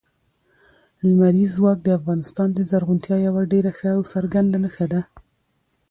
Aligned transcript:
لمریز 1.05 1.51
ځواک 1.57 1.79
د 1.83 1.87
افغانستان 1.99 2.49
د 2.53 2.59
زرغونتیا 2.69 3.17
یوه 3.27 3.41
ډېره 3.51 3.71
ښه 3.77 3.89
او 3.97 4.01
څرګنده 4.13 4.57
نښه 4.63 4.85
ده. 4.93 5.01